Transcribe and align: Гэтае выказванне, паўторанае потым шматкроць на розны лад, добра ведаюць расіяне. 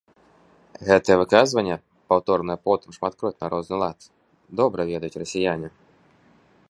Гэтае 0.87 1.17
выказванне, 1.21 1.75
паўторанае 2.13 2.57
потым 2.69 2.89
шматкроць 2.97 3.35
на 3.41 3.47
розны 3.55 3.77
лад, 3.85 3.99
добра 4.63 4.81
ведаюць 4.93 5.19
расіяне. 5.25 5.69